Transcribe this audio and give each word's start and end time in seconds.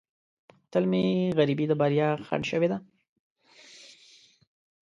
تل 0.71 0.83
مې 0.91 1.03
غریبۍ 1.37 1.65
د 1.69 1.73
بریا 1.81 2.09
خنډ 2.27 2.43
شوې 2.51 2.67
ده. 2.71 2.77